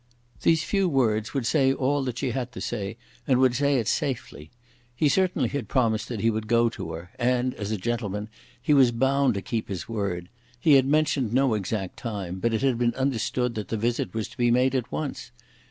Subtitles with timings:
[0.41, 3.87] These few words would say all that she had to say, and would say it
[3.87, 4.49] safely.
[4.95, 8.27] He certainly had promised that he would go to her, and, as a gentleman,
[8.59, 10.29] he was bound to keep his word.
[10.59, 14.27] He had mentioned no exact time, but it had been understood that the visit was
[14.29, 15.29] to be made at once.